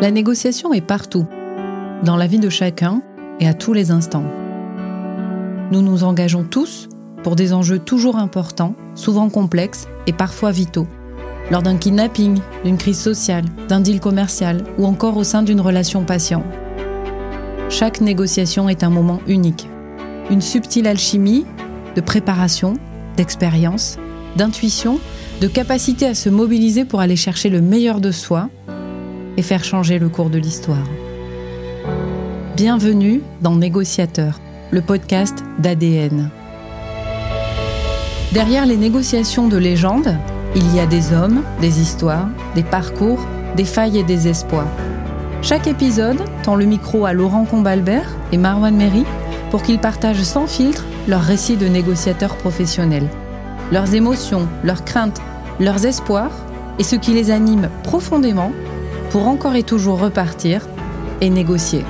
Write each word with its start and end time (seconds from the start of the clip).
La 0.00 0.12
négociation 0.12 0.72
est 0.72 0.80
partout, 0.80 1.26
dans 2.04 2.14
la 2.14 2.28
vie 2.28 2.38
de 2.38 2.48
chacun 2.48 3.02
et 3.40 3.48
à 3.48 3.52
tous 3.54 3.72
les 3.72 3.90
instants. 3.90 4.22
Nous 5.72 5.82
nous 5.82 6.04
engageons 6.04 6.44
tous 6.44 6.88
pour 7.24 7.34
des 7.34 7.52
enjeux 7.52 7.80
toujours 7.80 8.14
importants, 8.14 8.76
souvent 8.94 9.28
complexes 9.28 9.88
et 10.06 10.12
parfois 10.12 10.52
vitaux. 10.52 10.86
Lors 11.50 11.62
d'un 11.62 11.76
kidnapping, 11.76 12.38
d'une 12.64 12.76
crise 12.76 13.00
sociale, 13.00 13.44
d'un 13.68 13.80
deal 13.80 13.98
commercial 13.98 14.62
ou 14.78 14.86
encore 14.86 15.16
au 15.16 15.24
sein 15.24 15.42
d'une 15.42 15.60
relation 15.60 16.04
patient. 16.04 16.44
Chaque 17.68 18.00
négociation 18.00 18.68
est 18.68 18.84
un 18.84 18.90
moment 18.90 19.20
unique. 19.26 19.66
Une 20.30 20.42
subtile 20.42 20.86
alchimie 20.86 21.44
de 21.96 22.00
préparation, 22.00 22.74
d'expérience, 23.16 23.98
d'intuition, 24.36 25.00
de 25.40 25.48
capacité 25.48 26.06
à 26.06 26.14
se 26.14 26.28
mobiliser 26.28 26.84
pour 26.84 27.00
aller 27.00 27.16
chercher 27.16 27.48
le 27.48 27.60
meilleur 27.60 28.00
de 28.00 28.12
soi 28.12 28.48
et 29.38 29.42
faire 29.42 29.62
changer 29.62 30.00
le 30.00 30.08
cours 30.08 30.30
de 30.30 30.38
l'histoire. 30.38 30.84
Bienvenue 32.56 33.22
dans 33.40 33.54
Négociateur, 33.54 34.40
le 34.72 34.82
podcast 34.82 35.44
d'ADN. 35.60 36.28
Derrière 38.32 38.66
les 38.66 38.76
négociations 38.76 39.46
de 39.46 39.56
légende, 39.56 40.16
il 40.56 40.74
y 40.74 40.80
a 40.80 40.86
des 40.86 41.12
hommes, 41.12 41.44
des 41.60 41.80
histoires, 41.80 42.28
des 42.56 42.64
parcours, 42.64 43.24
des 43.56 43.64
failles 43.64 43.98
et 43.98 44.02
des 44.02 44.26
espoirs. 44.26 44.66
Chaque 45.40 45.68
épisode 45.68 46.18
tend 46.42 46.56
le 46.56 46.64
micro 46.64 47.06
à 47.06 47.12
Laurent 47.12 47.44
Combalbert 47.44 48.10
et 48.32 48.38
Marwan 48.38 48.74
Méry 48.74 49.04
pour 49.52 49.62
qu'ils 49.62 49.78
partagent 49.78 50.24
sans 50.24 50.48
filtre 50.48 50.84
leurs 51.06 51.22
récits 51.22 51.56
de 51.56 51.68
négociateurs 51.68 52.36
professionnels, 52.36 53.08
leurs 53.70 53.94
émotions, 53.94 54.48
leurs 54.64 54.84
craintes, 54.84 55.22
leurs 55.60 55.86
espoirs 55.86 56.32
et 56.80 56.82
ce 56.82 56.96
qui 56.96 57.12
les 57.12 57.30
anime 57.30 57.70
profondément 57.84 58.50
pour 59.10 59.26
encore 59.26 59.54
et 59.54 59.62
toujours 59.62 60.00
repartir 60.00 60.66
et 61.20 61.30
négocier. 61.30 61.84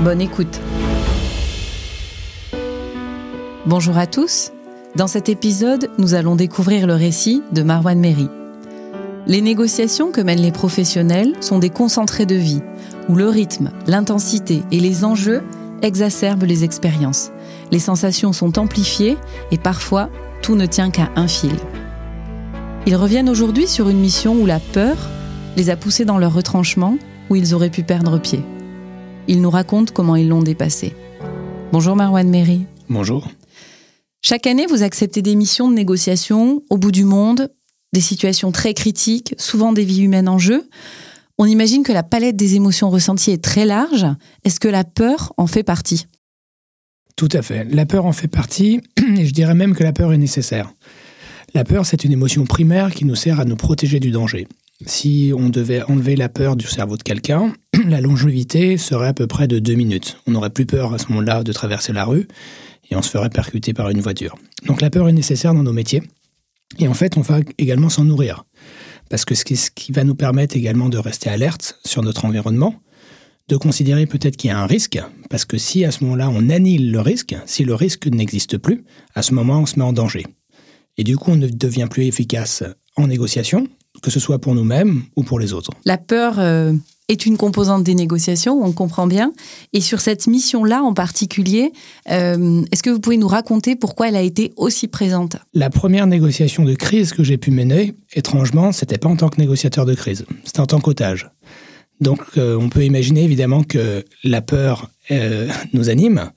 Bonne 0.00 0.20
écoute. 0.20 0.60
Bonjour 3.66 3.98
à 3.98 4.06
tous. 4.06 4.52
Dans 4.94 5.06
cet 5.06 5.28
épisode, 5.28 5.90
nous 5.98 6.14
allons 6.14 6.36
découvrir 6.36 6.86
le 6.86 6.94
récit 6.94 7.42
de 7.52 7.62
Marwan 7.62 7.98
Méry. 7.98 8.28
Les 9.26 9.40
négociations 9.40 10.12
que 10.12 10.20
mènent 10.20 10.40
les 10.40 10.52
professionnels 10.52 11.34
sont 11.40 11.58
des 11.58 11.70
concentrés 11.70 12.26
de 12.26 12.36
vie, 12.36 12.62
où 13.08 13.16
le 13.16 13.28
rythme, 13.28 13.70
l'intensité 13.86 14.62
et 14.70 14.80
les 14.80 15.04
enjeux 15.04 15.42
exacerbent 15.82 16.44
les 16.44 16.64
expériences. 16.64 17.32
Les 17.72 17.80
sensations 17.80 18.32
sont 18.32 18.58
amplifiées 18.58 19.18
et 19.50 19.58
parfois 19.58 20.08
tout 20.42 20.54
ne 20.54 20.66
tient 20.66 20.90
qu'à 20.90 21.10
un 21.16 21.28
fil. 21.28 21.56
Ils 22.86 22.96
reviennent 22.96 23.28
aujourd'hui 23.28 23.66
sur 23.66 23.88
une 23.88 23.98
mission 23.98 24.34
où 24.34 24.46
la 24.46 24.60
peur 24.60 24.96
les 25.56 25.70
a 25.70 25.76
poussés 25.76 26.04
dans 26.04 26.18
leur 26.18 26.34
retranchement 26.34 26.98
où 27.30 27.36
ils 27.36 27.54
auraient 27.54 27.70
pu 27.70 27.82
perdre 27.82 28.18
pied. 28.20 28.40
Ils 29.26 29.40
nous 29.40 29.50
racontent 29.50 29.92
comment 29.92 30.14
ils 30.14 30.28
l'ont 30.28 30.42
dépassé. 30.42 30.94
Bonjour 31.72 31.96
Marwan 31.96 32.28
Méry. 32.28 32.66
Bonjour. 32.88 33.28
Chaque 34.20 34.46
année, 34.46 34.66
vous 34.66 34.82
acceptez 34.82 35.22
des 35.22 35.34
missions 35.34 35.68
de 35.68 35.74
négociation 35.74 36.62
au 36.70 36.76
bout 36.76 36.92
du 36.92 37.04
monde, 37.04 37.50
des 37.92 38.00
situations 38.00 38.52
très 38.52 38.74
critiques, 38.74 39.34
souvent 39.38 39.72
des 39.72 39.84
vies 39.84 40.02
humaines 40.02 40.28
en 40.28 40.38
jeu. 40.38 40.68
On 41.38 41.46
imagine 41.46 41.82
que 41.82 41.92
la 41.92 42.02
palette 42.02 42.36
des 42.36 42.54
émotions 42.54 42.90
ressenties 42.90 43.30
est 43.30 43.42
très 43.42 43.64
large. 43.64 44.06
Est-ce 44.44 44.60
que 44.60 44.68
la 44.68 44.84
peur 44.84 45.32
en 45.36 45.46
fait 45.46 45.62
partie? 45.62 46.06
Tout 47.16 47.28
à 47.32 47.42
fait. 47.42 47.64
La 47.64 47.86
peur 47.86 48.04
en 48.04 48.12
fait 48.12 48.28
partie, 48.28 48.80
et 49.16 49.26
je 49.26 49.32
dirais 49.32 49.54
même 49.54 49.74
que 49.74 49.82
la 49.82 49.92
peur 49.92 50.12
est 50.12 50.18
nécessaire. 50.18 50.72
La 51.54 51.64
peur, 51.64 51.86
c'est 51.86 52.04
une 52.04 52.12
émotion 52.12 52.44
primaire 52.44 52.92
qui 52.92 53.06
nous 53.06 53.14
sert 53.14 53.40
à 53.40 53.44
nous 53.44 53.56
protéger 53.56 54.00
du 54.00 54.10
danger. 54.10 54.46
Si 54.84 55.32
on 55.34 55.48
devait 55.48 55.82
enlever 55.84 56.16
la 56.16 56.28
peur 56.28 56.54
du 56.54 56.66
cerveau 56.66 56.96
de 56.96 57.02
quelqu'un, 57.02 57.54
la 57.86 58.00
longévité 58.00 58.76
serait 58.76 59.08
à 59.08 59.14
peu 59.14 59.26
près 59.26 59.48
de 59.48 59.58
deux 59.58 59.74
minutes. 59.74 60.18
On 60.26 60.32
n'aurait 60.32 60.50
plus 60.50 60.66
peur 60.66 60.92
à 60.92 60.98
ce 60.98 61.08
moment-là 61.08 61.42
de 61.44 61.52
traverser 61.52 61.94
la 61.94 62.04
rue 62.04 62.28
et 62.90 62.96
on 62.96 63.02
se 63.02 63.10
ferait 63.10 63.30
percuter 63.30 63.72
par 63.72 63.88
une 63.88 64.00
voiture. 64.00 64.36
Donc 64.66 64.82
la 64.82 64.90
peur 64.90 65.08
est 65.08 65.14
nécessaire 65.14 65.54
dans 65.54 65.62
nos 65.62 65.72
métiers. 65.72 66.02
Et 66.78 66.88
en 66.88 66.94
fait, 66.94 67.16
on 67.16 67.22
va 67.22 67.40
également 67.58 67.88
s'en 67.88 68.04
nourrir. 68.04 68.44
Parce 69.08 69.24
que 69.24 69.34
ce 69.34 69.44
qui 69.44 69.92
va 69.92 70.04
nous 70.04 70.14
permettre 70.14 70.56
également 70.56 70.88
de 70.88 70.98
rester 70.98 71.30
alerte 71.30 71.78
sur 71.84 72.02
notre 72.02 72.24
environnement, 72.24 72.74
de 73.48 73.56
considérer 73.56 74.06
peut-être 74.06 74.36
qu'il 74.36 74.48
y 74.48 74.52
a 74.52 74.58
un 74.58 74.66
risque, 74.66 74.98
parce 75.30 75.44
que 75.44 75.56
si 75.56 75.84
à 75.84 75.92
ce 75.92 76.02
moment-là 76.04 76.28
on 76.28 76.50
annule 76.50 76.90
le 76.90 77.00
risque, 77.00 77.36
si 77.46 77.64
le 77.64 77.74
risque 77.74 78.08
n'existe 78.08 78.58
plus, 78.58 78.84
à 79.14 79.22
ce 79.22 79.32
moment 79.32 79.60
on 79.60 79.66
se 79.66 79.78
met 79.78 79.84
en 79.84 79.92
danger. 79.92 80.26
Et 80.98 81.04
du 81.04 81.16
coup 81.16 81.30
on 81.30 81.36
ne 81.36 81.46
devient 81.46 81.86
plus 81.88 82.06
efficace 82.06 82.64
en 82.96 83.06
négociation, 83.06 83.68
que 84.02 84.10
ce 84.10 84.20
soit 84.20 84.38
pour 84.38 84.54
nous-mêmes 84.54 85.02
ou 85.16 85.22
pour 85.22 85.38
les 85.38 85.52
autres. 85.52 85.70
La 85.84 85.98
peur 85.98 86.36
euh, 86.38 86.72
est 87.08 87.26
une 87.26 87.36
composante 87.36 87.84
des 87.84 87.94
négociations, 87.94 88.62
on 88.62 88.72
comprend 88.72 89.06
bien. 89.06 89.32
Et 89.72 89.80
sur 89.80 90.00
cette 90.00 90.26
mission-là 90.26 90.82
en 90.82 90.94
particulier, 90.94 91.72
euh, 92.10 92.62
est-ce 92.72 92.82
que 92.82 92.90
vous 92.90 93.00
pouvez 93.00 93.16
nous 93.16 93.28
raconter 93.28 93.76
pourquoi 93.76 94.08
elle 94.08 94.16
a 94.16 94.22
été 94.22 94.52
aussi 94.56 94.88
présente? 94.88 95.36
La 95.54 95.70
première 95.70 96.06
négociation 96.06 96.64
de 96.64 96.74
crise 96.74 97.12
que 97.12 97.22
j'ai 97.22 97.38
pu 97.38 97.50
mener, 97.50 97.94
étrangement, 98.12 98.72
c'était 98.72 98.98
pas 98.98 99.08
en 99.08 99.16
tant 99.16 99.28
que 99.28 99.40
négociateur 99.40 99.86
de 99.86 99.94
crise, 99.94 100.24
c'était 100.44 100.60
en 100.60 100.66
tant 100.66 100.80
qu'otage. 100.80 101.30
Donc 102.00 102.20
euh, 102.36 102.58
on 102.60 102.68
peut 102.68 102.84
imaginer 102.84 103.24
évidemment 103.24 103.62
que 103.62 104.04
la 104.22 104.42
peur 104.42 104.90
nous 105.72 105.88
anime, 105.88 106.32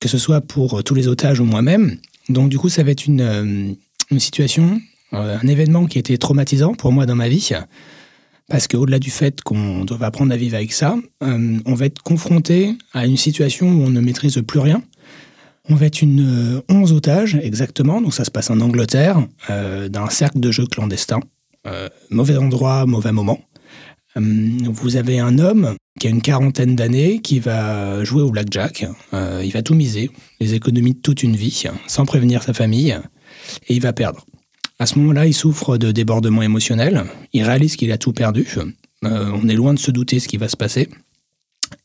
que 0.00 0.08
ce 0.08 0.18
soit 0.18 0.40
pour 0.40 0.82
tous 0.82 0.94
les 0.94 1.06
otages 1.06 1.38
ou 1.38 1.44
moi-même. 1.44 1.96
Donc 2.28 2.48
du 2.48 2.58
coup, 2.58 2.68
ça 2.68 2.82
va 2.82 2.90
être 2.90 3.06
une, 3.06 3.76
une 4.10 4.20
situation 4.20 4.80
un 5.12 5.46
événement 5.46 5.86
qui 5.86 5.98
été 5.98 6.16
traumatisant 6.18 6.74
pour 6.74 6.92
moi 6.92 7.06
dans 7.06 7.16
ma 7.16 7.28
vie, 7.28 7.52
parce 8.50 8.66
qu'au-delà 8.66 8.98
du 8.98 9.10
fait 9.10 9.40
qu'on 9.42 9.84
doit 9.84 10.04
apprendre 10.04 10.32
à 10.32 10.36
vivre 10.36 10.56
avec 10.56 10.72
ça, 10.72 10.96
euh, 11.22 11.58
on 11.64 11.74
va 11.74 11.86
être 11.86 12.02
confronté 12.02 12.76
à 12.92 13.06
une 13.06 13.16
situation 13.16 13.68
où 13.68 13.84
on 13.84 13.90
ne 13.90 14.00
maîtrise 14.00 14.42
plus 14.46 14.58
rien. 14.58 14.82
On 15.68 15.76
va 15.76 15.86
être 15.86 16.02
une 16.02 16.60
11 16.68 16.92
euh, 16.92 16.96
otages, 16.96 17.38
exactement, 17.40 18.00
donc 18.00 18.12
ça 18.12 18.24
se 18.24 18.30
passe 18.30 18.50
en 18.50 18.60
Angleterre, 18.60 19.24
dans 19.48 20.02
un 20.02 20.10
cercle 20.10 20.40
de 20.40 20.50
jeux 20.50 20.66
clandestin. 20.66 21.20
mauvais 22.10 22.36
endroit, 22.36 22.86
mauvais 22.86 23.12
moment. 23.12 23.38
vous 24.16 24.96
avez 24.96 25.20
un 25.20 25.38
homme 25.38 25.76
qui 26.00 26.08
a 26.08 26.10
une 26.10 26.22
quarantaine 26.22 26.74
d'années, 26.74 27.20
qui 27.20 27.38
va 27.38 28.02
jouer 28.02 28.22
au 28.22 28.30
blackjack. 28.32 28.84
il 29.12 29.50
va 29.52 29.62
tout 29.62 29.74
miser, 29.74 30.10
les 30.40 30.54
économies 30.54 30.94
de 30.94 31.00
toute 31.00 31.22
une 31.22 31.36
vie, 31.36 31.66
sans 31.86 32.04
prévenir 32.04 32.42
sa 32.42 32.52
famille, 32.52 32.98
et 33.68 33.74
il 33.74 33.80
va 33.80 33.92
perdre. 33.92 34.26
À 34.80 34.86
ce 34.86 34.98
moment-là, 34.98 35.26
il 35.26 35.34
souffre 35.34 35.76
de 35.76 35.92
débordements 35.92 36.40
émotionnels. 36.40 37.04
Il 37.34 37.42
réalise 37.42 37.76
qu'il 37.76 37.92
a 37.92 37.98
tout 37.98 38.14
perdu. 38.14 38.46
Euh, 39.04 39.30
on 39.34 39.46
est 39.46 39.54
loin 39.54 39.74
de 39.74 39.78
se 39.78 39.90
douter 39.90 40.20
ce 40.20 40.26
qui 40.26 40.38
va 40.38 40.48
se 40.48 40.56
passer. 40.56 40.88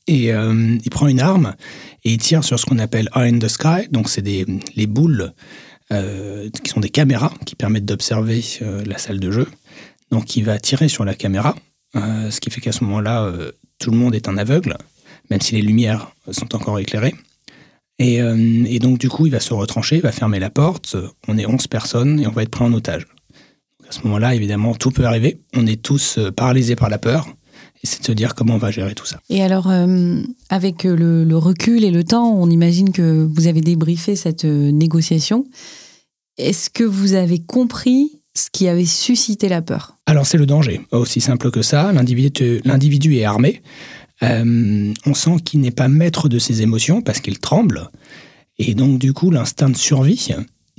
Et 0.07 0.31
euh, 0.31 0.77
il 0.81 0.89
prend 0.91 1.07
une 1.07 1.19
arme 1.19 1.55
et 2.05 2.13
il 2.13 2.17
tire 2.19 2.45
sur 2.45 2.57
ce 2.57 2.65
qu'on 2.65 2.79
appelle 2.79 3.09
Eye 3.13 3.35
in 3.35 3.39
the 3.39 3.49
Sky. 3.49 3.89
Donc, 3.91 4.07
c'est 4.07 4.21
des 4.21 4.45
les 4.77 4.87
boules 4.87 5.33
euh, 5.91 6.49
qui 6.63 6.71
sont 6.71 6.79
des 6.79 6.89
caméras 6.89 7.33
qui 7.45 7.55
permettent 7.55 7.83
d'observer 7.83 8.41
la 8.85 8.97
salle 8.97 9.19
de 9.19 9.29
jeu. 9.29 9.47
Donc, 10.09 10.37
il 10.37 10.45
va 10.45 10.57
tirer 10.57 10.87
sur 10.87 11.03
la 11.03 11.15
caméra, 11.15 11.53
ce 11.95 12.39
qui 12.39 12.49
fait 12.49 12.61
qu'à 12.61 12.71
ce 12.71 12.85
moment-là, 12.85 13.29
tout 13.77 13.91
le 13.91 13.97
monde 13.97 14.15
est 14.15 14.29
en 14.29 14.37
aveugle, 14.37 14.77
même 15.29 15.41
si 15.41 15.53
les 15.53 15.61
lumières 15.61 16.11
sont 16.31 16.55
encore 16.55 16.79
éclairées. 16.79 17.15
Euh, 18.01 18.63
et, 18.67 18.79
donc, 18.79 18.97
du 18.97 19.09
coup, 19.09 19.25
il 19.25 19.31
va 19.31 19.39
se 19.39 19.53
retrancher, 19.53 19.97
il 19.97 20.01
va 20.01 20.11
fermer 20.11 20.39
la 20.39 20.49
porte. 20.49 20.95
On 21.27 21.37
est 21.37 21.45
11 21.45 21.67
personnes 21.67 22.19
et 22.19 22.27
on 22.27 22.31
va 22.31 22.43
être 22.43 22.49
pris 22.49 22.63
en 22.63 22.73
otage. 22.73 23.05
À 23.87 23.91
ce 23.91 24.01
moment-là, 24.03 24.35
évidemment, 24.35 24.73
tout 24.73 24.91
peut 24.91 25.05
arriver. 25.05 25.39
On 25.55 25.65
est 25.67 25.81
tous 25.81 26.17
euh, 26.17 26.31
paralysés 26.31 26.75
par 26.75 26.89
la 26.89 26.97
peur. 26.97 27.27
Et 27.83 27.87
c'est 27.87 28.01
de 28.01 28.05
se 28.05 28.11
dire 28.11 28.35
comment 28.35 28.55
on 28.55 28.59
va 28.59 28.71
gérer 28.71 28.95
tout 28.95 29.05
ça. 29.05 29.19
Et 29.29 29.43
alors, 29.43 29.69
euh, 29.69 30.21
avec 30.49 30.83
le, 30.83 31.37
recul 31.37 31.83
et 31.83 31.91
le 31.91 32.03
temps, 32.03 32.33
on 32.33 32.49
imagine 32.49 32.91
que 32.91 33.27
vous 33.31 33.47
avez 33.47 33.61
débriefé 33.61 34.15
cette 34.15 34.45
négociation. 34.45 35.45
Est-ce 36.37 36.69
que 36.69 36.83
vous 36.83 37.13
avez 37.13 37.39
compris 37.39 38.21
ce 38.33 38.49
qui 38.51 38.67
avait 38.67 38.85
suscité 38.85 39.47
la 39.49 39.61
peur? 39.61 39.97
Alors, 40.05 40.25
c'est 40.25 40.37
le 40.37 40.45
danger. 40.45 40.81
Aussi 40.91 41.21
simple 41.21 41.51
que 41.51 41.61
ça. 41.61 41.93
L'individu 41.93 43.15
est 43.17 43.23
armé. 43.23 43.61
Euh, 44.23 44.93
on 45.05 45.13
sent 45.13 45.37
qu'il 45.43 45.59
n'est 45.61 45.71
pas 45.71 45.87
maître 45.87 46.29
de 46.29 46.39
ses 46.39 46.61
émotions 46.61 47.01
parce 47.01 47.19
qu'il 47.19 47.39
tremble. 47.39 47.89
Et 48.57 48.73
donc, 48.73 48.99
du 48.99 49.13
coup, 49.13 49.31
l'instinct 49.31 49.69
de 49.69 49.77
survie 49.77 50.29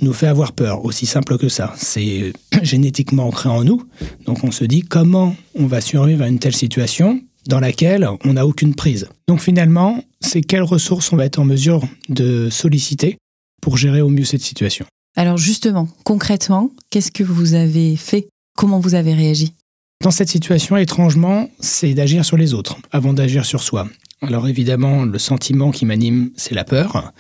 nous 0.01 0.13
fait 0.13 0.27
avoir 0.27 0.53
peur, 0.53 0.85
aussi 0.85 1.07
simple 1.07 1.39
que 1.39 1.49
ça. 1.49 1.75
C'est 1.77 2.33
génétiquement 2.63 3.27
ancré 3.29 3.49
en 3.49 3.65
nous. 3.65 3.83
Donc, 4.25 4.45
on 4.45 4.51
se 4.51 4.65
dit 4.65 4.83
comment 4.83 5.35
on 5.55 5.67
va 5.67 5.81
survivre 5.81 6.23
à 6.23 6.29
une 6.29 6.39
telle 6.39 6.57
situation 6.57 7.21
dans 7.49 7.61
laquelle 7.61 8.09
on 8.25 8.35
n'a 8.35 8.47
aucune 8.47 8.75
prise? 8.75 9.09
Donc, 9.29 9.41
finalement, 9.41 10.03
c'est 10.21 10.43
quelles 10.43 10.63
ressources 10.63 11.13
on 11.13 11.17
va 11.17 11.27
être 11.27 11.39
en 11.39 11.45
mesure 11.45 11.87
de 12.09 12.49
solliciter 12.51 13.19
pour 13.61 13.77
gérer 13.77 14.01
au 14.01 14.09
mieux 14.09 14.25
cette 14.25 14.43
situation? 14.43 14.87
Alors, 15.17 15.39
justement, 15.39 15.89
concrètement, 16.05 16.71
qu'est-ce 16.91 17.11
que 17.11 17.25
vous 17.25 17.55
avez 17.55 17.97
fait? 17.97 18.29
Comment 18.57 18.81
vous 18.81 18.95
avez 18.95 19.15
réagi? 19.15 19.53
Dans 20.03 20.11
cette 20.11 20.29
situation, 20.29 20.77
étrangement, 20.77 21.49
c'est 21.59 21.95
d'agir 21.95 22.25
sur 22.25 22.37
les 22.37 22.55
autres 22.55 22.77
avant 22.93 23.13
d'agir 23.13 23.45
sur 23.45 23.63
soi. 23.63 23.89
Alors 24.23 24.49
évidemment, 24.49 25.05
le 25.05 25.19
sentiment 25.19 25.71
qui 25.71 25.85
m'anime, 25.85 26.31
c'est 26.37 26.55
la 26.55 26.65
peur, 26.65 27.13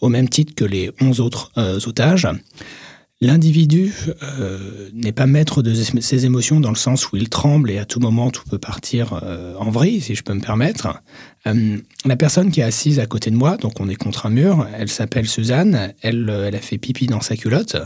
au 0.00 0.08
même 0.08 0.28
titre 0.28 0.54
que 0.54 0.64
les 0.64 0.90
11 1.00 1.20
autres 1.20 1.52
euh, 1.58 1.78
otages. 1.86 2.28
L'individu 3.20 3.92
euh, 4.22 4.90
n'est 4.92 5.12
pas 5.12 5.26
maître 5.26 5.62
de 5.62 5.72
ses 5.72 6.26
émotions 6.26 6.60
dans 6.60 6.68
le 6.68 6.76
sens 6.76 7.10
où 7.10 7.16
il 7.16 7.28
tremble 7.28 7.70
et 7.70 7.78
à 7.78 7.84
tout 7.84 8.00
moment 8.00 8.30
tout 8.30 8.42
peut 8.50 8.58
partir 8.58 9.20
euh, 9.22 9.54
en 9.56 9.70
vrille, 9.70 10.00
si 10.00 10.14
je 10.14 10.22
peux 10.22 10.34
me 10.34 10.40
permettre. 10.40 10.88
La 12.04 12.16
personne 12.16 12.50
qui 12.50 12.60
est 12.60 12.64
assise 12.64 12.98
à 12.98 13.06
côté 13.06 13.30
de 13.30 13.36
moi, 13.36 13.56
donc 13.56 13.80
on 13.80 13.88
est 13.88 13.94
contre 13.94 14.26
un 14.26 14.30
mur, 14.30 14.66
elle 14.76 14.88
s'appelle 14.88 15.26
Suzanne, 15.26 15.92
elle, 16.02 16.28
elle 16.28 16.54
a 16.54 16.60
fait 16.60 16.78
pipi 16.78 17.06
dans 17.06 17.20
sa 17.20 17.36
culotte, 17.36 17.76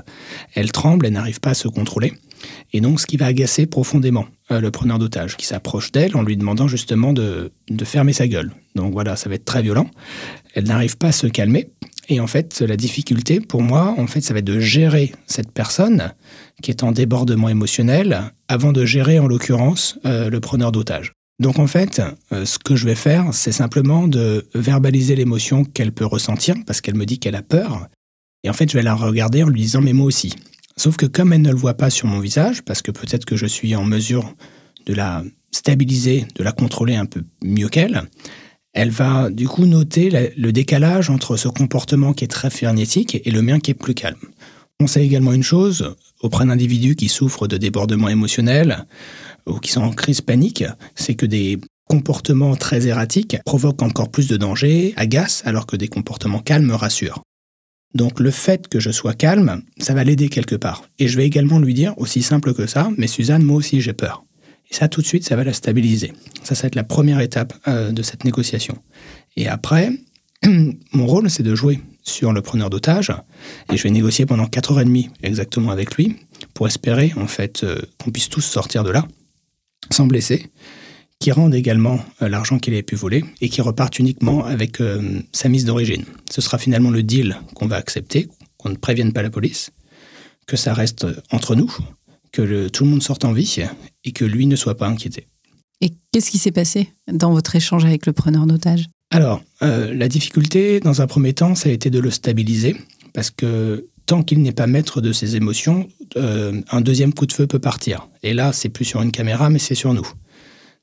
elle 0.54 0.72
tremble, 0.72 1.06
elle 1.06 1.12
n'arrive 1.12 1.40
pas 1.40 1.50
à 1.50 1.54
se 1.54 1.68
contrôler. 1.68 2.14
Et 2.72 2.80
donc 2.80 3.00
ce 3.00 3.06
qui 3.06 3.16
va 3.16 3.26
agacer 3.26 3.66
profondément 3.66 4.26
le 4.50 4.70
preneur 4.70 4.98
d'otage, 4.98 5.36
qui 5.36 5.46
s'approche 5.46 5.92
d'elle 5.92 6.16
en 6.16 6.22
lui 6.22 6.36
demandant 6.36 6.68
justement 6.68 7.12
de, 7.12 7.52
de 7.68 7.84
fermer 7.84 8.14
sa 8.14 8.26
gueule. 8.26 8.52
Donc 8.74 8.92
voilà, 8.92 9.16
ça 9.16 9.28
va 9.28 9.34
être 9.34 9.44
très 9.44 9.62
violent. 9.62 9.90
Elle 10.54 10.64
n'arrive 10.64 10.96
pas 10.96 11.08
à 11.08 11.12
se 11.12 11.26
calmer. 11.26 11.70
Et 12.08 12.20
en 12.20 12.26
fait, 12.26 12.60
la 12.60 12.76
difficulté 12.76 13.40
pour 13.40 13.62
moi, 13.62 13.94
en 13.98 14.06
fait, 14.06 14.22
ça 14.22 14.32
va 14.32 14.40
être 14.40 14.46
de 14.46 14.58
gérer 14.58 15.12
cette 15.26 15.52
personne 15.52 16.14
qui 16.62 16.70
est 16.70 16.82
en 16.82 16.92
débordement 16.92 17.48
émotionnel 17.48 18.32
avant 18.48 18.72
de 18.72 18.84
gérer, 18.84 19.18
en 19.18 19.26
l'occurrence, 19.26 19.98
euh, 20.06 20.30
le 20.30 20.40
preneur 20.40 20.72
d'otage. 20.72 21.12
Donc 21.38 21.58
en 21.58 21.66
fait, 21.66 22.02
euh, 22.32 22.44
ce 22.44 22.58
que 22.58 22.74
je 22.74 22.86
vais 22.86 22.94
faire, 22.94 23.28
c'est 23.32 23.52
simplement 23.52 24.08
de 24.08 24.46
verbaliser 24.54 25.14
l'émotion 25.14 25.64
qu'elle 25.64 25.92
peut 25.92 26.06
ressentir 26.06 26.56
parce 26.66 26.80
qu'elle 26.80 26.96
me 26.96 27.06
dit 27.06 27.18
qu'elle 27.18 27.36
a 27.36 27.42
peur. 27.42 27.88
Et 28.42 28.50
en 28.50 28.54
fait, 28.54 28.70
je 28.70 28.76
vais 28.76 28.82
la 28.82 28.94
regarder 28.94 29.42
en 29.42 29.48
lui 29.48 29.60
disant 29.60 29.80
mais 29.80 29.92
moi 29.92 30.06
aussi. 30.06 30.34
Sauf 30.78 30.96
que 30.96 31.06
comme 31.06 31.32
elle 31.32 31.42
ne 31.42 31.50
le 31.50 31.56
voit 31.56 31.74
pas 31.74 31.90
sur 31.90 32.06
mon 32.06 32.20
visage, 32.20 32.62
parce 32.62 32.82
que 32.82 32.92
peut-être 32.92 33.24
que 33.24 33.36
je 33.36 33.46
suis 33.46 33.74
en 33.74 33.84
mesure 33.84 34.32
de 34.86 34.94
la 34.94 35.24
stabiliser, 35.50 36.24
de 36.36 36.44
la 36.44 36.52
contrôler 36.52 36.94
un 36.94 37.04
peu 37.04 37.24
mieux 37.42 37.68
qu'elle, 37.68 38.02
elle 38.74 38.90
va 38.90 39.28
du 39.28 39.48
coup 39.48 39.66
noter 39.66 40.32
le 40.36 40.52
décalage 40.52 41.10
entre 41.10 41.36
ce 41.36 41.48
comportement 41.48 42.12
qui 42.12 42.22
est 42.22 42.28
très 42.28 42.48
frénétique 42.48 43.20
et 43.24 43.30
le 43.32 43.42
mien 43.42 43.58
qui 43.58 43.72
est 43.72 43.74
plus 43.74 43.94
calme. 43.94 44.20
On 44.78 44.86
sait 44.86 45.04
également 45.04 45.32
une 45.32 45.42
chose, 45.42 45.96
auprès 46.20 46.46
d'individus 46.46 46.94
qui 46.94 47.08
souffrent 47.08 47.48
de 47.48 47.56
débordements 47.56 48.08
émotionnels 48.08 48.86
ou 49.46 49.58
qui 49.58 49.72
sont 49.72 49.82
en 49.82 49.90
crise 49.90 50.20
panique, 50.20 50.62
c'est 50.94 51.16
que 51.16 51.26
des 51.26 51.58
comportements 51.88 52.54
très 52.54 52.86
erratiques 52.86 53.36
provoquent 53.44 53.82
encore 53.82 54.12
plus 54.12 54.28
de 54.28 54.36
danger, 54.36 54.94
agacent, 54.96 55.42
alors 55.44 55.66
que 55.66 55.74
des 55.74 55.88
comportements 55.88 56.38
calmes 56.38 56.70
rassurent. 56.70 57.22
Donc 57.94 58.20
le 58.20 58.30
fait 58.30 58.68
que 58.68 58.80
je 58.80 58.90
sois 58.90 59.14
calme, 59.14 59.62
ça 59.78 59.94
va 59.94 60.04
l'aider 60.04 60.28
quelque 60.28 60.54
part. 60.54 60.84
Et 60.98 61.08
je 61.08 61.16
vais 61.16 61.26
également 61.26 61.58
lui 61.58 61.74
dire, 61.74 61.94
aussi 61.96 62.22
simple 62.22 62.54
que 62.54 62.66
ça, 62.66 62.90
mais 62.96 63.06
Suzanne, 63.06 63.42
moi 63.42 63.56
aussi 63.56 63.80
j'ai 63.80 63.92
peur. 63.92 64.24
Et 64.70 64.74
ça, 64.74 64.88
tout 64.88 65.00
de 65.00 65.06
suite, 65.06 65.24
ça 65.24 65.34
va 65.34 65.44
la 65.44 65.54
stabiliser. 65.54 66.12
Ça, 66.42 66.54
ça 66.54 66.62
va 66.62 66.66
être 66.66 66.74
la 66.74 66.84
première 66.84 67.20
étape 67.20 67.54
euh, 67.68 67.90
de 67.90 68.02
cette 68.02 68.24
négociation. 68.24 68.76
Et 69.36 69.48
après, 69.48 69.92
mon 70.92 71.06
rôle, 71.06 71.30
c'est 71.30 71.42
de 71.42 71.54
jouer 71.54 71.80
sur 72.02 72.32
le 72.32 72.42
preneur 72.42 72.68
d'otage. 72.68 73.12
Et 73.72 73.78
je 73.78 73.82
vais 73.82 73.90
négocier 73.90 74.26
pendant 74.26 74.44
4h30 74.44 75.08
exactement 75.22 75.70
avec 75.70 75.94
lui 75.96 76.16
pour 76.52 76.66
espérer, 76.66 77.14
en 77.16 77.26
fait, 77.26 77.64
euh, 77.64 77.80
qu'on 77.98 78.10
puisse 78.10 78.28
tous 78.28 78.42
sortir 78.42 78.84
de 78.84 78.90
là 78.90 79.06
sans 79.90 80.06
blesser, 80.06 80.50
qui 81.20 81.32
rende 81.32 81.54
également 81.54 82.00
euh, 82.22 82.28
l'argent 82.28 82.58
qu'il 82.58 82.74
ait 82.74 82.82
pu 82.82 82.94
voler 82.94 83.24
et 83.40 83.48
qui 83.48 83.60
reparte 83.60 83.98
uniquement 83.98 84.44
avec 84.44 84.78
sa 85.32 85.48
mise 85.48 85.64
d'origine. 85.64 86.04
Ce 86.30 86.40
sera 86.40 86.58
finalement 86.58 86.90
le 86.90 87.02
deal 87.02 87.38
qu'on 87.54 87.66
va 87.66 87.76
accepter, 87.76 88.28
qu'on 88.56 88.70
ne 88.70 88.76
prévienne 88.76 89.12
pas 89.12 89.22
la 89.22 89.30
police, 89.30 89.70
que 90.46 90.56
ça 90.56 90.74
reste 90.74 91.06
entre 91.30 91.54
nous, 91.54 91.74
que 92.32 92.68
tout 92.68 92.84
le 92.84 92.90
monde 92.90 93.02
sorte 93.02 93.24
en 93.24 93.32
vie 93.32 93.60
et 94.04 94.12
que 94.12 94.24
lui 94.24 94.46
ne 94.46 94.56
soit 94.56 94.76
pas 94.76 94.88
inquiété. 94.88 95.26
Et 95.80 95.92
qu'est-ce 96.12 96.30
qui 96.30 96.38
s'est 96.38 96.52
passé 96.52 96.92
dans 97.10 97.32
votre 97.32 97.54
échange 97.54 97.84
avec 97.84 98.06
le 98.06 98.12
preneur 98.12 98.46
d'otage 98.46 98.86
Alors, 99.10 99.42
euh, 99.62 99.94
la 99.94 100.08
difficulté, 100.08 100.80
dans 100.80 101.00
un 101.00 101.06
premier 101.06 101.32
temps, 101.34 101.54
ça 101.54 101.68
a 101.68 101.72
été 101.72 101.90
de 101.90 102.00
le 102.00 102.10
stabiliser, 102.10 102.76
parce 103.12 103.30
que 103.30 103.86
tant 104.06 104.22
qu'il 104.22 104.42
n'est 104.42 104.52
pas 104.52 104.66
maître 104.66 105.00
de 105.00 105.12
ses 105.12 105.36
émotions, 105.36 105.88
euh, 106.16 106.60
un 106.70 106.80
deuxième 106.80 107.12
coup 107.12 107.26
de 107.26 107.32
feu 107.32 107.46
peut 107.46 107.58
partir. 107.58 108.08
Et 108.22 108.34
là, 108.34 108.52
c'est 108.52 108.70
plus 108.70 108.84
sur 108.84 109.02
une 109.02 109.12
caméra, 109.12 109.50
mais 109.50 109.58
c'est 109.58 109.74
sur 109.74 109.94
nous. 109.94 110.08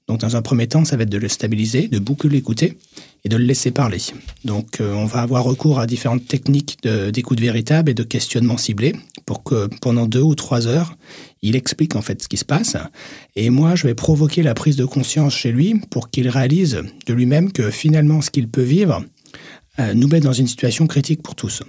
Donc 0.08 0.20
dans 0.20 0.36
un 0.36 0.42
premier 0.42 0.68
temps, 0.68 0.86
ça 0.86 0.98
va 0.98 1.04
être 1.04 1.10
de 1.10 1.18
le 1.18 1.28
stabiliser, 1.28 1.88
de 1.88 1.98
beaucoup 1.98 2.28
l'écouter 2.28 2.78
et 3.24 3.30
de 3.30 3.38
le 3.38 3.44
laisser 3.44 3.72
parler. 3.72 3.98
Donc 4.44 4.80
euh, 4.80 4.94
on 4.94 5.06
va 5.06 5.22
avoir 5.22 5.44
recours 5.44 5.80
à 5.80 5.88
différentes 5.88 6.28
techniques 6.28 6.78
d'écoute 6.84 7.40
véritable 7.40 7.90
et 7.90 7.94
de 7.96 8.04
questionnement 8.04 8.58
ciblé 8.58 8.96
pour 9.26 9.44
que 9.44 9.68
pendant 9.82 10.06
deux 10.06 10.22
ou 10.22 10.36
trois 10.36 10.68
heures, 10.68 10.96
il 11.42 11.56
explique 11.56 11.96
en 11.96 12.02
fait 12.02 12.22
ce 12.22 12.28
qui 12.28 12.38
se 12.38 12.46
passe. 12.46 12.78
Et 13.36 13.50
moi, 13.50 13.76
je 13.76 13.88
vais 13.88 13.96
provoquer 13.96 14.44
la 14.44 14.54
prise 14.54 14.76
de 14.76 14.86
conscience 14.86 15.34
chez 15.34 15.52
lui 15.52 15.80
pour 15.90 16.12
qu'il 16.12 16.30
réalise 16.30 16.82
de 17.08 17.14
lui-même 17.14 17.52
que 17.52 17.72
finalement 17.72 18.22
ce 18.22 18.30
qu'il 18.30 18.48
peut 18.48 18.62
vivre 18.62 19.04
euh, 19.80 19.94
nous 19.94 20.08
met 20.08 20.20
dans 20.20 20.34
une 20.34 20.48
situation 20.48 20.86
critique 20.86 21.24
pour 21.24 21.36
tous. 21.36 21.64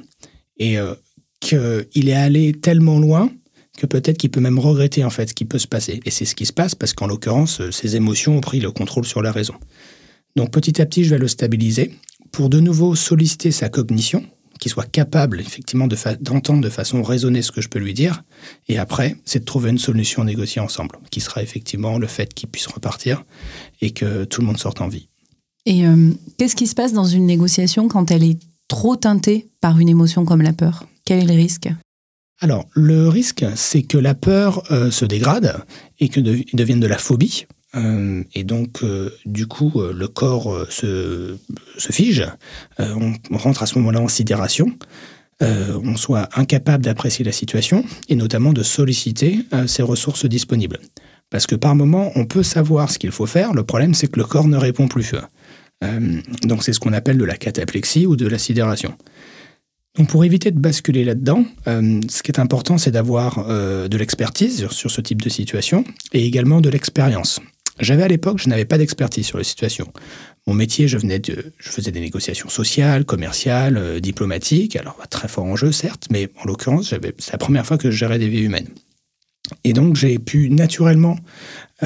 Et 0.58 0.78
euh, 0.78 0.94
qu'il 1.40 2.08
est 2.08 2.14
allé 2.14 2.52
tellement 2.52 2.98
loin 2.98 3.30
que 3.76 3.86
peut-être 3.86 4.18
qu'il 4.18 4.30
peut 4.30 4.40
même 4.40 4.58
regretter 4.58 5.04
en 5.04 5.10
fait 5.10 5.28
ce 5.28 5.34
qui 5.34 5.44
peut 5.44 5.58
se 5.58 5.66
passer. 5.68 6.00
Et 6.04 6.10
c'est 6.10 6.24
ce 6.24 6.34
qui 6.34 6.46
se 6.46 6.52
passe 6.52 6.74
parce 6.74 6.92
qu'en 6.92 7.06
l'occurrence, 7.06 7.60
euh, 7.60 7.70
ses 7.70 7.96
émotions 7.96 8.36
ont 8.36 8.40
pris 8.40 8.60
le 8.60 8.70
contrôle 8.70 9.04
sur 9.04 9.22
la 9.22 9.32
raison. 9.32 9.54
Donc 10.36 10.50
petit 10.50 10.80
à 10.80 10.86
petit, 10.86 11.04
je 11.04 11.10
vais 11.10 11.18
le 11.18 11.28
stabiliser 11.28 11.92
pour 12.32 12.50
de 12.50 12.60
nouveau 12.60 12.94
solliciter 12.94 13.50
sa 13.50 13.68
cognition, 13.68 14.24
qu'il 14.58 14.70
soit 14.70 14.90
capable 14.90 15.40
effectivement 15.40 15.86
d'entendre 16.20 16.60
de, 16.60 16.68
façon 16.70 17.02
raisonnée 17.02 17.42
ce 17.42 17.52
que 17.52 17.60
je 17.60 17.68
peux 17.68 17.78
lui 17.78 17.94
dire. 17.94 18.22
Et 18.68 18.78
après, 18.78 19.16
c'est 19.24 19.40
de 19.40 19.44
trouver 19.44 19.70
une 19.70 19.78
solution 19.78 20.24
négociée 20.24 20.60
ensemble, 20.60 20.98
qui 21.10 21.20
sera 21.20 21.42
effectivement 21.42 21.98
le 21.98 22.06
fait 22.06 22.34
qu'il 22.34 22.48
puisse 22.48 22.66
repartir 22.66 23.24
et 23.80 23.90
que 23.90 24.24
tout 24.24 24.40
le 24.40 24.46
monde 24.46 24.58
sorte 24.58 24.80
en 24.80 24.88
vie. 24.88 25.08
Et 25.66 25.86
euh, 25.86 26.10
qu'est-ce 26.38 26.56
qui 26.56 26.66
se 26.66 26.74
passe 26.74 26.92
dans 26.92 27.04
une 27.04 27.26
négociation 27.26 27.88
quand 27.88 28.10
elle 28.10 28.22
est 28.22 28.38
trop 28.68 28.96
teintée 28.96 29.48
par 29.60 29.78
une 29.78 29.88
émotion 29.88 30.24
comme 30.24 30.42
la 30.42 30.52
peur? 30.52 30.86
Quel 31.04 31.20
est 31.20 31.26
le 31.26 31.34
risque? 31.34 31.68
Alors, 32.40 32.66
le 32.74 33.08
risque, 33.08 33.46
c'est 33.54 33.82
que 33.82 33.96
la 33.96 34.14
peur 34.14 34.62
euh, 34.70 34.90
se 34.90 35.04
dégrade 35.04 35.56
et 36.00 36.08
que 36.08 36.20
devienne 36.20 36.80
de 36.80 36.86
la 36.86 36.98
phobie. 36.98 37.46
Euh, 37.74 38.22
et 38.34 38.44
donc, 38.44 38.82
euh, 38.82 39.10
du 39.24 39.46
coup, 39.46 39.80
le 39.80 40.08
corps 40.08 40.66
se, 40.68 41.36
fige. 41.78 42.26
On, 42.78 43.14
rentre 43.30 43.62
à 43.62 43.66
ce 43.66 43.78
moment-là 43.78 44.00
en 44.00 44.08
sidération. 44.08 44.70
on 45.40 45.96
soit 45.96 46.28
incapable 46.34 46.84
d'apprécier 46.84 47.24
la 47.24 47.32
situation 47.32 47.84
et 48.08 48.16
notamment 48.16 48.52
de 48.52 48.62
solliciter 48.62 49.44
ses 49.66 49.82
ressources 49.82 50.26
disponibles. 50.26 50.78
Parce 51.30 51.46
que 51.46 51.54
par 51.54 51.74
moment, 51.74 52.12
on 52.16 52.24
peut 52.24 52.42
savoir 52.42 52.90
ce 52.90 52.98
qu'il 52.98 53.12
faut 53.12 53.26
faire. 53.26 53.52
Le 53.52 53.64
problème, 53.64 53.94
c'est 53.94 54.08
que 54.08 54.18
le 54.18 54.26
corps 54.26 54.48
ne 54.48 54.56
répond 54.56 54.88
plus. 54.88 55.14
donc, 56.42 56.64
c'est 56.64 56.72
ce 56.74 56.80
qu'on 56.80 56.92
appelle 56.92 57.18
de 57.18 57.24
la 57.24 57.36
cataplexie 57.36 58.06
ou 58.06 58.14
de 58.14 58.26
la 58.26 58.38
sidération. 58.38 58.94
Donc 59.96 60.08
pour 60.08 60.24
éviter 60.24 60.50
de 60.50 60.58
basculer 60.58 61.04
là-dedans, 61.04 61.44
euh, 61.68 62.00
ce 62.08 62.22
qui 62.22 62.30
est 62.30 62.38
important, 62.38 62.76
c'est 62.76 62.90
d'avoir 62.90 63.46
euh, 63.48 63.88
de 63.88 63.96
l'expertise 63.96 64.68
sur, 64.68 64.90
ce 64.90 65.00
type 65.00 65.22
de 65.22 65.30
situation 65.30 65.84
et 66.12 66.26
également 66.26 66.60
de 66.60 66.68
l'expérience. 66.68 67.40
J'avais 67.80 68.02
à 68.02 68.08
l'époque, 68.08 68.38
je 68.38 68.48
n'avais 68.48 68.64
pas 68.64 68.78
d'expertise 68.78 69.26
sur 69.26 69.38
les 69.38 69.44
situations. 69.44 69.90
Mon 70.46 70.54
métier, 70.54 70.86
je 70.86 70.98
faisais 70.98 71.90
des 71.90 72.00
négociations 72.00 72.48
sociales, 72.48 73.04
commerciales, 73.04 73.78
euh, 73.78 74.00
diplomatiques. 74.00 74.76
Alors 74.76 74.98
très 75.08 75.28
fort 75.28 75.44
en 75.44 75.56
jeu, 75.56 75.72
certes, 75.72 76.08
mais 76.10 76.28
en 76.42 76.44
l'occurrence, 76.44 76.90
c'est 76.90 77.32
la 77.32 77.38
première 77.38 77.64
fois 77.64 77.78
que 77.78 77.90
je 77.90 77.96
gérais 77.96 78.18
des 78.18 78.28
vies 78.28 78.42
humaines. 78.42 78.68
Et 79.64 79.72
donc 79.72 79.96
j'ai 79.96 80.18
pu 80.18 80.50
naturellement 80.50 81.16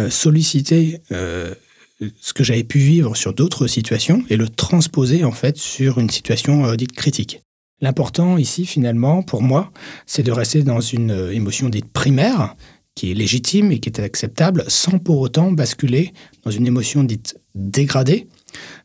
solliciter 0.08 1.02
ce 1.10 2.32
que 2.32 2.42
j'avais 2.42 2.64
pu 2.64 2.78
vivre 2.78 3.14
sur 3.16 3.34
d'autres 3.34 3.66
situations 3.66 4.24
et 4.30 4.36
le 4.36 4.48
transposer 4.48 5.24
en 5.24 5.32
fait 5.32 5.58
sur 5.58 5.98
une 5.98 6.08
situation 6.08 6.74
dite 6.74 6.92
critique. 6.92 7.42
L'important 7.80 8.36
ici, 8.36 8.66
finalement, 8.66 9.22
pour 9.22 9.42
moi, 9.42 9.72
c'est 10.06 10.22
de 10.22 10.32
rester 10.32 10.62
dans 10.62 10.80
une 10.80 11.10
euh, 11.10 11.32
émotion 11.32 11.68
dite 11.68 11.90
primaire, 11.90 12.54
qui 12.94 13.10
est 13.10 13.14
légitime 13.14 13.72
et 13.72 13.78
qui 13.78 13.88
est 13.88 14.00
acceptable, 14.00 14.64
sans 14.68 14.98
pour 14.98 15.20
autant 15.20 15.52
basculer 15.52 16.12
dans 16.44 16.50
une 16.50 16.66
émotion 16.66 17.04
dite 17.04 17.38
dégradée, 17.54 18.28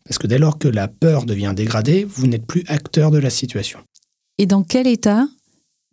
parce 0.05 0.17
que 0.17 0.27
dès 0.27 0.37
lors 0.37 0.57
que 0.57 0.67
la 0.67 0.87
peur 0.87 1.25
devient 1.25 1.53
dégradée, 1.55 2.05
vous 2.05 2.27
n'êtes 2.27 2.45
plus 2.45 2.63
acteur 2.67 3.11
de 3.11 3.17
la 3.17 3.29
situation. 3.29 3.79
Et 4.37 4.45
dans 4.45 4.63
quel 4.63 4.87
état 4.87 5.27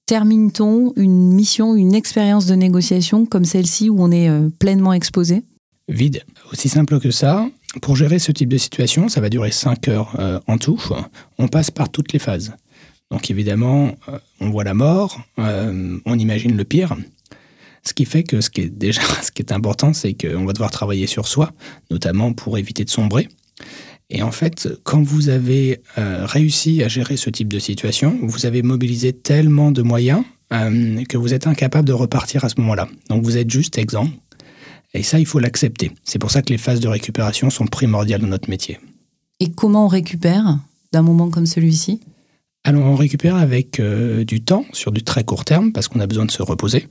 termine-t-on 0.07 0.93
une 0.97 1.33
mission, 1.33 1.75
une 1.75 1.95
expérience 1.95 2.47
de 2.47 2.55
négociation 2.55 3.25
comme 3.25 3.45
celle-ci 3.45 3.89
où 3.89 4.03
on 4.03 4.11
est 4.11 4.29
euh, 4.29 4.49
pleinement 4.59 4.93
exposé? 4.93 5.43
Vide. 5.89 6.23
Aussi 6.53 6.69
simple 6.69 7.01
que 7.01 7.11
ça. 7.11 7.49
Pour 7.81 7.97
gérer 7.97 8.19
ce 8.19 8.31
type 8.31 8.51
de 8.51 8.59
situation, 8.59 9.09
ça 9.09 9.21
va 9.21 9.31
durer 9.31 9.51
5 9.51 9.89
heures 9.89 10.15
euh, 10.19 10.39
en 10.47 10.59
tout. 10.59 10.81
On 11.39 11.49
passe 11.49 11.71
par 11.71 11.89
toutes 11.89 12.13
les 12.13 12.19
phases. 12.19 12.53
Donc 13.13 13.31
évidemment, 13.31 13.95
euh, 14.09 14.19
on 14.41 14.49
voit 14.49 14.65
la 14.65 14.73
mort, 14.73 15.21
euh, 15.39 15.99
on 16.07 16.19
imagine 16.19 16.57
le 16.57 16.65
pire. 16.65 16.97
Ce 17.85 17.93
qui 17.93 18.07
fait 18.07 18.23
que 18.23 18.41
ce 18.41 18.49
qui 18.49 18.63
est 18.63 18.71
déjà 18.71 19.03
ce 19.23 19.31
qui 19.31 19.43
est 19.43 19.53
important, 19.53 19.93
c'est 19.93 20.15
qu'on 20.15 20.47
va 20.47 20.55
devoir 20.55 20.71
travailler 20.71 21.07
sur 21.07 21.29
soi, 21.29 21.53
notamment 21.91 22.33
pour 22.33 22.57
éviter 22.57 22.85
de 22.85 22.91
sombrer. 22.91 23.29
Et 24.09 24.23
en 24.23 24.33
fait, 24.33 24.69
quand 24.83 25.03
vous 25.03 25.29
avez 25.29 25.83
euh, 25.99 26.25
réussi 26.25 26.83
à 26.83 26.89
gérer 26.89 27.19
ce 27.19 27.29
type 27.29 27.49
de 27.49 27.59
situation, 27.59 28.19
vous 28.23 28.47
avez 28.47 28.63
mobilisé 28.63 29.13
tellement 29.13 29.71
de 29.71 29.83
moyens 29.83 30.25
que 31.09 31.17
vous 31.17 31.33
êtes 31.33 31.47
incapable 31.47 31.89
de 31.89 31.95
repartir 31.95 32.45
à 32.45 32.51
ce 32.51 32.61
moment-là. 32.61 32.87
Donc 33.09 33.25
vous 33.25 33.39
êtes 33.39 33.49
juste 33.49 33.79
exempt. 33.79 34.11
Et 34.93 35.03
ça, 35.03 35.19
il 35.19 35.25
faut 35.25 35.39
l'accepter. 35.39 35.93
C'est 36.05 36.19
pour 36.19 36.31
ça 36.31 36.43
que 36.43 36.53
les 36.53 36.59
phases 36.59 36.81
de 36.81 36.89
récupération 36.89 37.49
sont 37.49 37.65
primordiales 37.65 38.21
dans 38.21 38.27
notre 38.27 38.51
métier. 38.51 38.79
Et 39.41 39.51
comment 39.51 39.87
on 39.87 39.89
récupère 39.89 40.59
d'un 40.93 41.01
moment 41.01 41.31
comme 41.31 41.47
celui-ci? 41.47 42.01
Alors 42.65 42.85
on 42.85 42.95
récupère 42.95 43.35
avec 43.35 43.81
euh, 43.81 44.25
du 44.25 44.45
temps 44.45 44.65
sur 44.73 44.93
du 44.93 45.03
très 45.03 45.25
court 45.25 45.45
terme 45.45 45.73
parce 45.73 45.89
qu'on 45.89 45.99
a 45.99 46.07
besoin 46.07 46.27
de 46.27 46.31
se 46.31 46.43
reposer, 46.43 46.87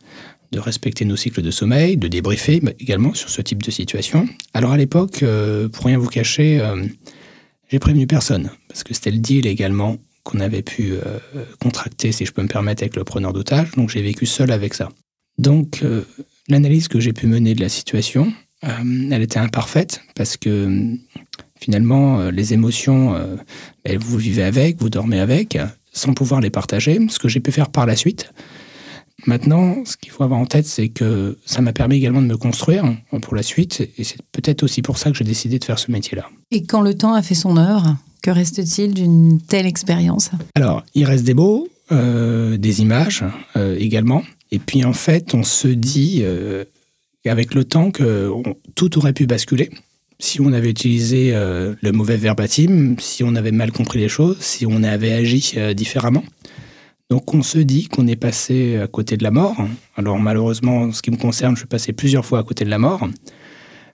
de 0.51 0.59
respecter 0.59 1.05
nos 1.05 1.15
cycles 1.15 1.41
de 1.41 1.51
sommeil, 1.51 1.95
de 1.95 2.09
débriefer 2.09 2.61
également 2.79 3.13
sur 3.13 3.29
ce 3.29 3.41
type 3.41 3.63
de 3.63 3.71
situation. 3.71 4.27
Alors 4.53 4.71
à 4.71 4.77
l'époque, 4.77 5.23
euh, 5.23 5.69
pour 5.69 5.85
rien 5.85 5.97
vous 5.97 6.09
cacher, 6.09 6.59
euh, 6.59 6.83
j'ai 7.69 7.79
prévenu 7.79 8.05
personne 8.05 8.51
parce 8.67 8.83
que 8.83 8.93
c'était 8.93 9.11
le 9.11 9.19
deal 9.19 9.47
également 9.47 9.97
qu'on 10.23 10.41
avait 10.41 10.61
pu 10.61 10.93
contracter, 11.59 12.11
si 12.11 12.27
je 12.27 12.31
peux 12.31 12.43
me 12.43 12.47
permettre, 12.47 12.83
avec 12.83 12.95
le 12.95 13.03
preneur 13.03 13.33
d'otage. 13.33 13.71
Donc 13.71 13.89
j'ai 13.89 14.03
vécu 14.03 14.27
seul 14.27 14.51
avec 14.51 14.75
ça. 14.75 14.89
Donc 15.39 15.83
l'analyse 16.47 16.89
que 16.89 16.99
j'ai 16.99 17.11
pu 17.11 17.25
mener 17.25 17.55
de 17.55 17.61
la 17.61 17.69
situation, 17.69 18.31
elle 18.61 19.21
était 19.23 19.39
imparfaite 19.39 20.03
parce 20.13 20.37
que 20.37 20.95
finalement, 21.61 22.19
euh, 22.19 22.31
les 22.31 22.53
émotions, 22.53 23.13
euh, 23.13 23.37
vous 23.99 24.17
vivez 24.17 24.43
avec, 24.43 24.81
vous 24.81 24.89
dormez 24.89 25.19
avec, 25.19 25.57
sans 25.93 26.13
pouvoir 26.13 26.41
les 26.41 26.49
partager, 26.49 26.99
ce 27.09 27.19
que 27.19 27.29
j'ai 27.29 27.39
pu 27.39 27.51
faire 27.51 27.69
par 27.69 27.85
la 27.85 27.95
suite. 27.95 28.33
Maintenant, 29.27 29.83
ce 29.85 29.97
qu'il 29.97 30.11
faut 30.11 30.23
avoir 30.23 30.39
en 30.39 30.47
tête, 30.47 30.65
c'est 30.65 30.89
que 30.89 31.37
ça 31.45 31.61
m'a 31.61 31.73
permis 31.73 31.97
également 31.97 32.23
de 32.23 32.27
me 32.27 32.37
construire 32.37 32.83
pour 33.21 33.35
la 33.35 33.43
suite, 33.43 33.87
et 33.97 34.03
c'est 34.03 34.17
peut-être 34.31 34.63
aussi 34.63 34.81
pour 34.81 34.97
ça 34.97 35.11
que 35.11 35.17
j'ai 35.17 35.23
décidé 35.23 35.59
de 35.59 35.63
faire 35.63 35.77
ce 35.77 35.91
métier-là. 35.91 36.27
Et 36.49 36.63
quand 36.63 36.81
le 36.81 36.95
temps 36.95 37.13
a 37.13 37.21
fait 37.21 37.35
son 37.35 37.55
œuvre, 37.57 37.95
que 38.23 38.31
reste-t-il 38.31 38.95
d'une 38.95 39.39
telle 39.39 39.67
expérience? 39.67 40.31
Alors, 40.55 40.83
il 40.95 41.05
reste 41.05 41.23
des 41.23 41.35
mots, 41.35 41.67
euh, 41.91 42.57
des 42.57 42.81
images 42.81 43.23
également, 43.55 44.23
et 44.49 44.57
puis 44.57 44.83
en 44.85 44.93
fait, 44.93 45.35
on 45.35 45.43
se 45.43 45.67
dit 45.67 46.23
avec 47.25 47.53
le 47.53 47.63
temps 47.63 47.91
que 47.91 48.31
tout 48.73 48.97
aurait 48.97 49.13
pu 49.13 49.27
basculer 49.27 49.69
si 50.21 50.39
on 50.39 50.53
avait 50.53 50.69
utilisé 50.69 51.31
euh, 51.33 51.73
le 51.81 51.91
mauvais 51.91 52.15
verbatim, 52.15 52.95
si 52.99 53.23
on 53.23 53.35
avait 53.35 53.51
mal 53.51 53.71
compris 53.71 53.99
les 53.99 54.07
choses, 54.07 54.37
si 54.39 54.65
on 54.65 54.83
avait 54.83 55.11
agi 55.11 55.53
euh, 55.57 55.73
différemment. 55.73 56.23
Donc 57.09 57.33
on 57.33 57.41
se 57.41 57.57
dit 57.57 57.87
qu'on 57.87 58.07
est 58.07 58.15
passé 58.15 58.77
à 58.77 58.87
côté 58.87 59.17
de 59.17 59.23
la 59.23 59.31
mort. 59.31 59.57
Alors 59.97 60.19
malheureusement, 60.19 60.83
en 60.83 60.91
ce 60.93 61.01
qui 61.01 61.11
me 61.11 61.17
concerne, 61.17 61.55
je 61.55 61.61
suis 61.61 61.67
passé 61.67 61.91
plusieurs 61.91 62.25
fois 62.25 62.39
à 62.39 62.43
côté 62.43 62.63
de 62.63 62.69
la 62.69 62.77
mort. 62.77 63.05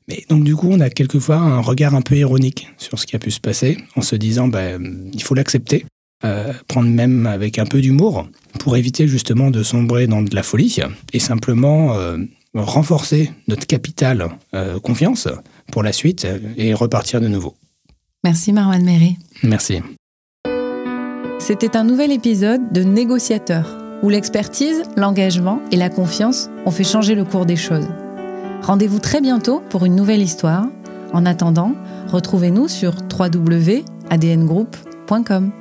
Mais 0.07 0.23
donc 0.29 0.43
du 0.43 0.55
coup, 0.55 0.67
on 0.69 0.79
a 0.81 0.89
quelquefois 0.89 1.37
un 1.37 1.59
regard 1.59 1.95
un 1.95 2.01
peu 2.01 2.15
ironique 2.15 2.67
sur 2.77 2.99
ce 2.99 3.07
qui 3.07 3.15
a 3.15 3.19
pu 3.19 3.31
se 3.31 3.39
passer, 3.39 3.77
en 3.95 4.01
se 4.01 4.15
disant, 4.15 4.47
ben, 4.47 5.09
il 5.13 5.23
faut 5.23 5.33
l'accepter, 5.33 5.85
euh, 6.23 6.53
prendre 6.67 6.89
même 6.89 7.25
avec 7.25 7.57
un 7.57 7.65
peu 7.65 7.81
d'humour, 7.81 8.27
pour 8.59 8.77
éviter 8.77 9.07
justement 9.07 9.49
de 9.49 9.63
sombrer 9.63 10.07
dans 10.07 10.21
de 10.21 10.35
la 10.35 10.43
folie, 10.43 10.77
et 11.11 11.19
simplement 11.19 11.97
renforcer 12.53 13.31
notre 13.47 13.67
capital 13.67 14.29
confiance 14.81 15.27
pour 15.71 15.83
la 15.83 15.91
suite 15.91 16.25
et 16.57 16.73
repartir 16.73 17.21
de 17.21 17.27
nouveau. 17.27 17.53
Merci 18.23 18.53
Marwan 18.53 18.83
Méry. 18.83 19.17
Merci. 19.43 19.81
C'était 21.39 21.77
un 21.77 21.83
nouvel 21.83 22.11
épisode 22.11 22.73
de 22.73 22.81
Négociateur, 22.83 23.77
où 24.03 24.09
l'expertise, 24.09 24.83
l'engagement 24.97 25.61
et 25.71 25.77
la 25.77 25.89
confiance 25.89 26.49
ont 26.65 26.71
fait 26.71 26.83
changer 26.83 27.15
le 27.15 27.23
cours 27.23 27.45
des 27.45 27.55
choses. 27.55 27.87
Rendez-vous 28.61 28.99
très 28.99 29.21
bientôt 29.21 29.61
pour 29.69 29.85
une 29.85 29.95
nouvelle 29.95 30.21
histoire. 30.21 30.65
En 31.13 31.25
attendant, 31.25 31.71
retrouvez-nous 32.07 32.67
sur 32.67 32.93
www.adngroup.com. 33.17 35.51